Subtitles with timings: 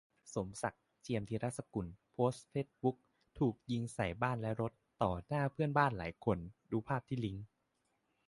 [0.33, 2.95] สมศักดิ์ เจียมธีรสกุล โพสต์เฟซบุ๊ก
[3.39, 6.37] ถูกยิงใส่บ้านและรถ ต่อหน้าเพื่อนบ้านหลายคน-
[6.71, 7.45] ดูภาพที่ลิงก์